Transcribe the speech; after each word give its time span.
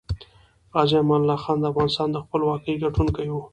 غازي 0.73 0.95
امان 1.01 1.21
الله 1.21 1.37
خان 1.43 1.57
دافغانستان 1.65 2.09
دخپلواکۍ 2.11 2.73
ګټونکی 2.83 3.27
وه 3.31 3.43